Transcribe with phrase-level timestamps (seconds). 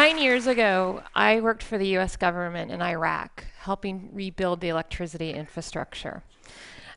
[0.00, 5.34] Nine years ago, I worked for the US government in Iraq, helping rebuild the electricity
[5.34, 6.22] infrastructure.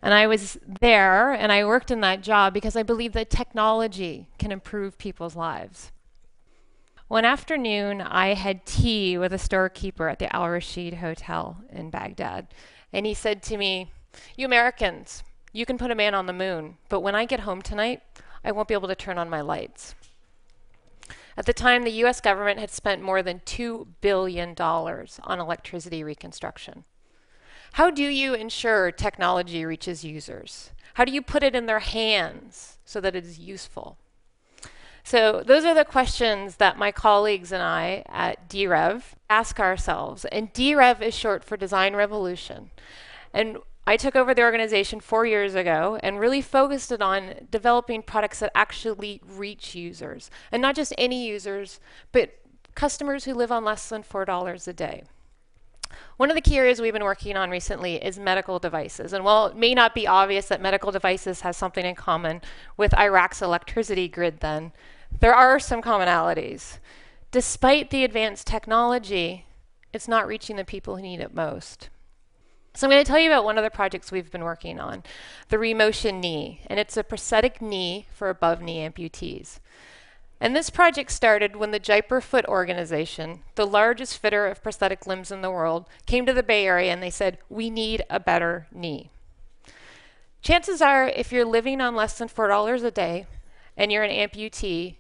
[0.02, 4.30] And I was there and I worked in that job because I believe that technology
[4.40, 5.92] can improve people's lives.
[7.10, 12.48] One afternoon, I had tea with a storekeeper at the Al Rashid Hotel in Baghdad.
[12.94, 13.92] And he said to me,
[14.38, 17.62] You Americans, you can put a man on the moon, but when I get home
[17.62, 18.02] tonight,
[18.46, 19.94] I won't be able to turn on my lights.
[21.36, 26.84] At the time, the US government had spent more than $2 billion on electricity reconstruction.
[27.74, 30.72] How do you ensure technology reaches users?
[30.96, 33.98] How do you put it in their hands so that it is useful?
[35.04, 40.24] So those are the questions that my colleagues and I at DREV ask ourselves.
[40.26, 42.70] And DREV is short for Design Revolution.
[43.34, 48.02] And I took over the organization four years ago and really focused it on developing
[48.02, 50.32] products that actually reach users.
[50.52, 51.82] And not just any users,
[52.14, 52.40] but
[52.76, 55.04] customers who live on less than $4 a day.
[56.18, 59.14] One of the key areas we've been working on recently is medical devices.
[59.14, 62.42] And while it may not be obvious that medical devices has something in common
[62.78, 64.72] with Iraq's electricity grid then,
[65.20, 66.80] there are some commonalities.
[67.32, 69.46] Despite the advanced technology,
[69.92, 71.90] it's not reaching the people who need it most.
[72.76, 75.04] So I'm going to tell you about one of the projects we've been working on,
[75.50, 79.60] the Remotion Knee, and it's a prosthetic knee for above knee amputees.
[80.42, 85.32] And this project started when the Jaipur Foot Organization, the largest fitter of prosthetic limbs
[85.32, 88.66] in the world, came to the Bay Area and they said, we need a better
[88.72, 89.12] knee.
[90.42, 93.28] Chances are, if you're living on less than $4 a day
[93.78, 94.96] and you're an amputee,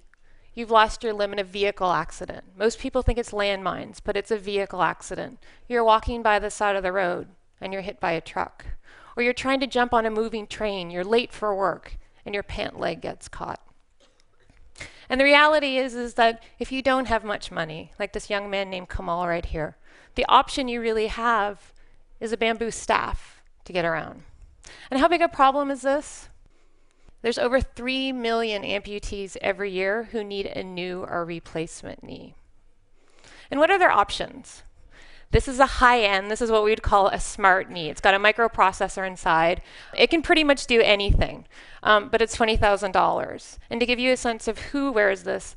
[0.54, 2.44] you've lost your limb in a vehicle accident.
[2.56, 5.40] Most people think it's landmines, but it's a vehicle accident.
[5.68, 7.30] You're walking by the side of the road
[7.64, 8.66] and you're hit by a truck.
[9.16, 12.44] Or you're trying to jump on a moving train, you're late for work, and your
[12.44, 13.61] pant leg gets caught.
[15.10, 18.49] And the reality is, is that if you don't have much money, like this young
[18.49, 19.77] man named Kamal right here,
[20.15, 21.73] the option you really have
[22.20, 24.23] is a bamboo staff to get around.
[24.89, 26.30] And how big a problem is this?
[27.21, 32.36] There's over 3 million amputees every year who need a new or replacement knee.
[33.49, 34.64] And what are their options?
[35.33, 37.89] This is a high end, this is what we would call a smart knee.
[37.89, 39.64] It's got a microprocessor inside.
[39.98, 41.48] It can pretty much do anything,
[41.82, 43.58] um, but it's $20,000.
[43.71, 45.55] And to give you a sense of who wears this,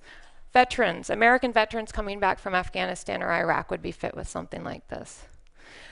[0.55, 4.89] veterans, American veterans coming back from Afghanistan or Iraq would be fit with something like
[4.89, 5.25] this.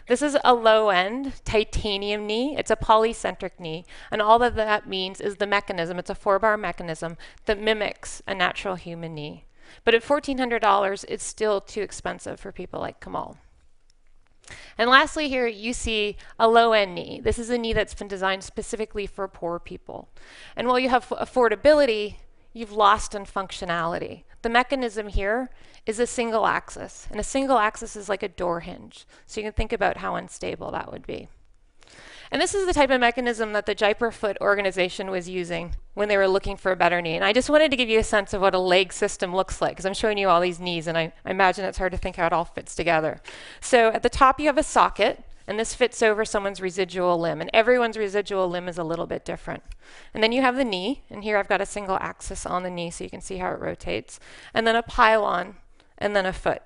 [0.08, 2.56] This is a low end titanium knee.
[2.56, 3.84] It's a polycentric knee.
[4.10, 8.22] And all that that means is the mechanism, it's a four bar mechanism that mimics
[8.26, 9.44] a natural human knee.
[9.84, 13.36] But at $1,400, it's still too expensive for people like Kamal.
[14.76, 17.20] And lastly here, you see a low-end knee.
[17.22, 20.08] This is a knee that's been designed specifically for poor people.
[20.56, 22.16] And while you have affordability,
[22.52, 24.24] you've lost in functionality.
[24.42, 25.50] The mechanism here
[25.86, 29.06] is a single axis, and a single axis is like a door hinge.
[29.26, 31.28] So you can think about how unstable that would be.
[32.30, 36.08] And this is the type of mechanism that the Jaipur Foot organization was using when
[36.08, 37.14] they were looking for a better knee.
[37.14, 39.60] And I just wanted to give you a sense of what a leg system looks
[39.60, 41.98] like, because I'm showing you all these knees, and I, I imagine it's hard to
[41.98, 43.20] think how it all fits together.
[43.60, 47.40] So at the top, you have a socket, and this fits over someone's residual limb.
[47.40, 49.62] And everyone's residual limb is a little bit different.
[50.12, 52.70] And then you have the knee, and here I've got a single axis on the
[52.70, 54.18] knee so you can see how it rotates.
[54.54, 55.56] And then a pylon,
[55.98, 56.62] and then a foot.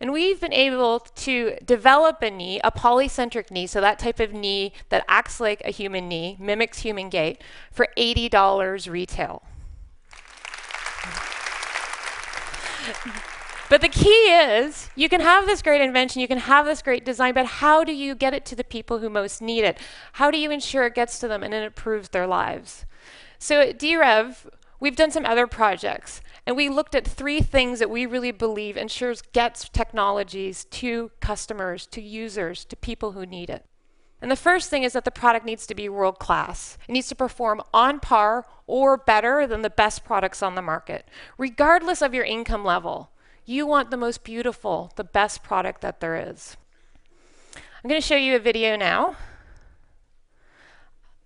[0.00, 4.32] And we've been able to develop a knee, a polycentric knee, so that type of
[4.32, 7.42] knee that acts like a human knee, mimics human gait,
[7.72, 9.42] for $80 retail.
[13.68, 17.04] But the key is you can have this great invention, you can have this great
[17.04, 19.78] design, but how do you get it to the people who most need it?
[20.14, 22.86] How do you ensure it gets to them and it improves their lives?
[23.38, 24.46] So at DREV,
[24.80, 26.22] we've done some other projects.
[26.48, 31.86] And we looked at three things that we really believe ensures gets technologies to customers,
[31.88, 33.66] to users, to people who need it.
[34.22, 36.78] And the first thing is that the product needs to be world class.
[36.88, 41.06] It needs to perform on par or better than the best products on the market.
[41.36, 43.10] Regardless of your income level,
[43.44, 46.56] you want the most beautiful, the best product that there is.
[47.54, 49.16] I'm going to show you a video now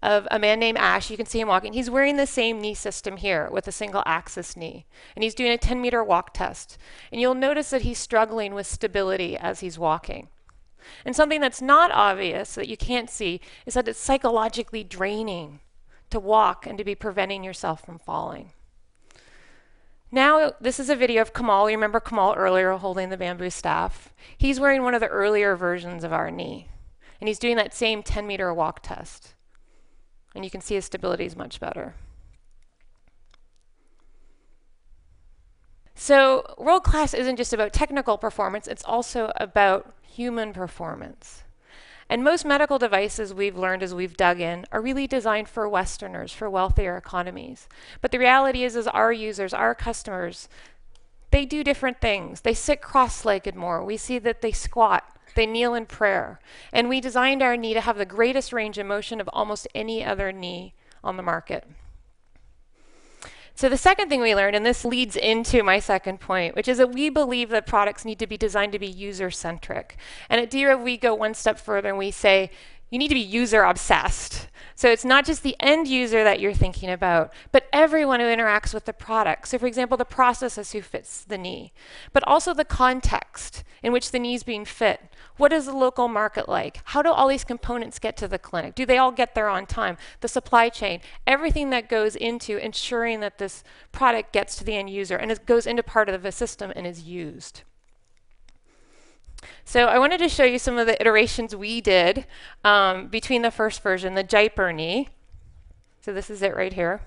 [0.02, 1.10] of a man named Ash.
[1.10, 1.72] You can see him walking.
[1.72, 4.84] He's wearing the same knee system here with a single axis knee.
[5.14, 6.76] And he's doing a 10 meter walk test.
[7.12, 10.28] And you'll notice that he's struggling with stability as he's walking.
[11.04, 15.60] And something that's not obvious that you can't see is that it's psychologically draining
[16.10, 18.50] to walk and to be preventing yourself from falling.
[20.10, 21.70] Now, this is a video of Kamal.
[21.70, 24.12] You remember Kamal earlier holding the bamboo staff?
[24.37, 26.69] He's wearing one of the earlier versions of our knee.
[27.20, 29.34] And he's doing that same 10 meter walk test
[30.34, 31.94] and you can see his stability is much better.
[35.94, 41.44] So, world class isn't just about technical performance, it's also about human performance.
[42.08, 46.32] And most medical devices we've learned as we've dug in are really designed for Westerners,
[46.32, 47.69] for wealthier economies.
[48.00, 50.49] But the reality is, is our users, our customers,
[51.31, 52.43] they do different things.
[52.43, 53.82] They sit cross-legged more.
[53.82, 55.12] We see that they squat.
[55.34, 56.40] They kneel in prayer.
[56.73, 60.05] And we designed our knee to have the greatest range of motion of almost any
[60.05, 61.67] other knee on the market.
[63.55, 66.79] So the second thing we learned, and this leads into my second point, which is
[66.79, 69.99] that we believe that products need to be designed to be user-centric.
[70.31, 72.50] And at DREV, we go one step further and we say,
[72.92, 74.48] you need to be user obsessed.
[74.74, 78.74] So it's not just the end user that you're thinking about, but everyone who interacts
[78.74, 79.48] with the product.
[79.48, 81.72] So for example, the prosthetist who fits the knee,
[82.12, 85.00] but also the context in which the knee is being fit.
[85.38, 86.80] What is the local market like?
[86.84, 88.74] How do all these components get to the clinic?
[88.74, 89.96] Do they all get there on time?
[90.20, 94.90] The supply chain, everything that goes into ensuring that this product gets to the end
[94.90, 97.62] user and it goes into part of the system and is used.
[99.64, 102.26] So I wanted to show you some of the iterations we did
[102.64, 105.08] um, between the first version, the Jaipur knee.
[106.00, 107.00] So this is it right here.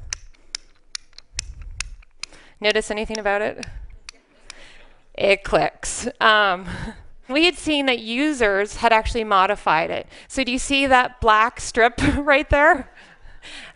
[2.62, 3.66] Notice anything about it?
[5.14, 6.08] It clicks.
[6.20, 6.66] Um,
[7.30, 10.08] we had seen that users had actually modified it.
[10.28, 12.90] So do you see that black strip right there?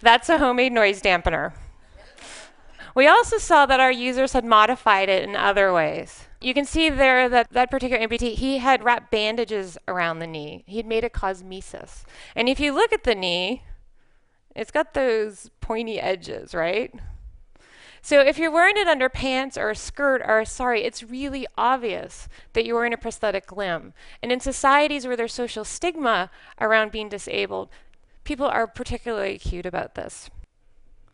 [0.02, 1.54] That's a homemade noise dampener.
[2.96, 6.29] We also saw that our users had modified it in other ways.
[6.42, 10.64] You can see there that that particular amputee, he had wrapped bandages around the knee.
[10.66, 12.04] He had made a cosmesis.
[12.36, 13.64] And if you look at the knee,
[14.56, 16.94] it's got those pointy edges, right?
[18.02, 22.30] So if you're wearing it under pants or a skirt or sorry, it's really obvious
[22.54, 23.94] that you're wearing a prosthetic limb.
[24.24, 26.32] And in societies where there's social stigma
[26.62, 27.70] around being disabled,
[28.24, 30.30] people are particularly acute about this.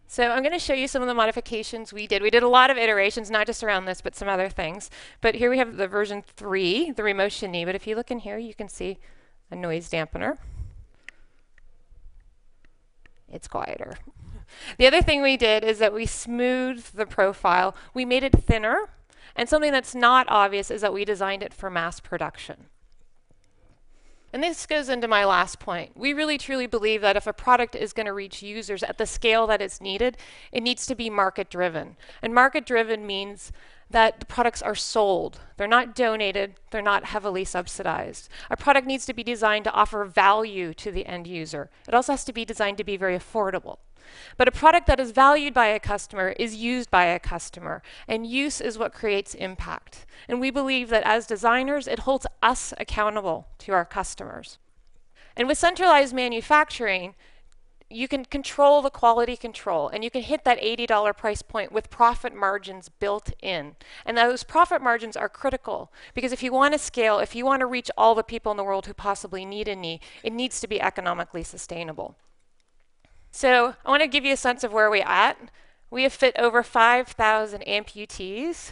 [0.07, 2.21] So I'm going to show you some of the modifications we did.
[2.21, 4.89] We did a lot of iterations, not just around this, but some other things.
[5.19, 7.65] But here we have the version 3, the Remotion knee.
[7.65, 8.99] But if you look in here, you can see
[9.49, 10.37] a noise dampener.
[13.31, 13.97] It's quieter.
[14.77, 17.75] The other thing we did is that we smoothed the profile.
[17.93, 18.89] We made it thinner.
[19.35, 22.67] And something that's not obvious is that we designed it for mass production.
[24.35, 25.95] And this goes into my last point.
[25.95, 29.05] We really truly believe that if a product is going to reach users at the
[29.05, 30.17] scale that it's needed,
[30.51, 31.95] it needs to be market driven.
[32.21, 33.53] And market driven means
[33.89, 35.39] that the products are sold.
[35.55, 38.27] They're not donated, they're not heavily subsidized.
[38.49, 41.69] A product needs to be designed to offer value to the end user.
[41.87, 43.77] It also has to be designed to be very affordable.
[44.37, 48.27] But a product that is valued by a customer is used by a customer, and
[48.27, 50.05] use is what creates impact.
[50.27, 54.57] And we believe that as designers, it holds us accountable to our customers.
[55.35, 57.15] And with centralized manufacturing,
[57.89, 61.89] you can control the quality control and you can hit that $80 price point with
[61.89, 63.75] profit margins built in.
[64.05, 67.59] And those profit margins are critical because if you want to scale, if you want
[67.59, 70.59] to reach all the people in the world who possibly need a knee, it needs
[70.61, 72.15] to be economically sustainable.
[73.35, 75.37] So I want to give you a sense of where we're at.
[75.91, 78.71] We have fit over 5,000 amputees.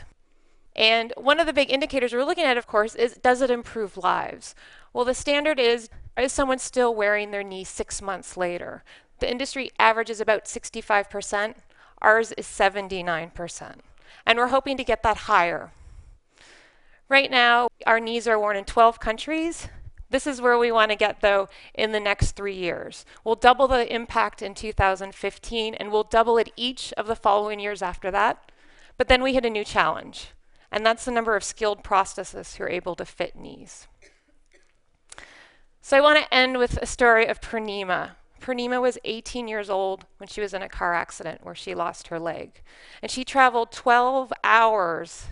[0.73, 3.97] And one of the big indicators we're looking at, of course, is does it improve
[3.97, 4.55] lives?
[4.93, 8.85] Well, the standard is, is someone still wearing their knee six months later?
[9.19, 11.55] The industry average is about 65%.
[12.01, 13.75] Ours is 79%.
[14.25, 15.73] And we're hoping to get that higher.
[17.09, 19.67] Right now, our knees are worn in 12 countries.
[20.13, 23.03] This is where we want to get, though, in the next three years.
[23.23, 27.81] We'll double the impact in 2015, and we'll double it each of the following years
[27.81, 28.51] after that.
[28.95, 30.27] But then we hit a new challenge,
[30.71, 33.87] and that's the number of skilled prosthetists who are able to fit knees.
[35.81, 38.11] So I want to end with a story of Purnima.
[38.39, 42.09] Purnima was 18 years old when she was in a car accident where she lost
[42.09, 42.61] her leg.
[43.01, 45.29] And she traveled 12 hours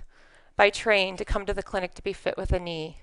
[0.61, 2.97] by train to come to the clinic to be fit with a knee.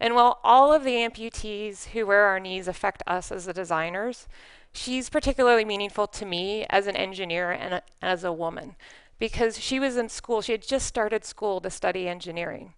[0.00, 4.26] And while all of the amputees who wear our knees affect us as the designers,
[4.72, 8.74] she's particularly meaningful to me as an engineer and a, as a woman
[9.20, 10.42] because she was in school.
[10.42, 12.74] She had just started school to study engineering.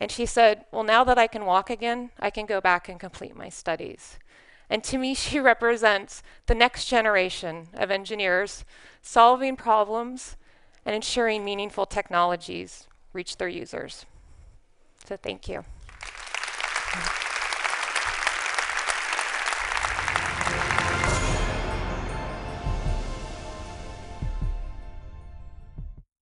[0.00, 2.98] And she said, Well, now that I can walk again, I can go back and
[2.98, 4.18] complete my studies.
[4.70, 8.64] And to me, she represents the next generation of engineers
[9.02, 10.38] solving problems
[10.86, 14.06] and ensuring meaningful technologies reach their users.
[15.06, 15.64] So thank you.